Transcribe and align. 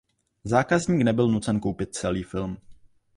Zákazník 0.43 1.03
nebyl 1.03 1.27
nucen 1.27 1.59
koupit 1.59 1.95
celý 1.95 2.23
film. 2.23 2.57